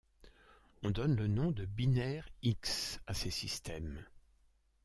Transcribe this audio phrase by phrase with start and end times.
[0.81, 4.03] On donne le nom de binaire X à ces systèmes.